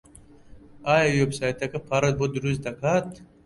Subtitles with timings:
[0.85, 3.09] ئایا وێبسایتەکەت پارەت بۆ دروست دەکات؟